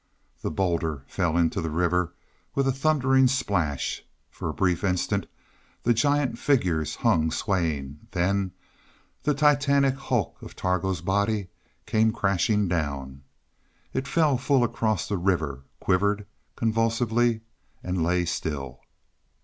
The 0.41 0.49
boulder 0.49 1.03
fell 1.05 1.37
into 1.37 1.61
the 1.61 1.69
river 1.69 2.15
with 2.55 2.67
a 2.67 2.71
thundering 2.71 3.27
splash. 3.27 4.03
For 4.31 4.49
a 4.49 4.51
brief 4.53 4.83
instant 4.83 5.27
the 5.83 5.93
giant 5.93 6.39
figures 6.39 6.95
hung 6.95 7.29
swaying; 7.29 7.99
then 8.09 8.51
the 9.21 9.35
titanic 9.35 9.93
hulk 9.93 10.41
of 10.41 10.55
Targo's 10.55 11.01
body 11.01 11.49
came 11.85 12.11
crashing 12.11 12.67
down. 12.67 13.21
It 13.93 14.07
fell 14.07 14.39
full 14.39 14.63
across 14.63 15.07
the 15.07 15.17
river, 15.17 15.65
quivered 15.79 16.25
convulsively 16.55 17.41
and 17.83 18.03
lay 18.03 18.25
still. 18.25 18.79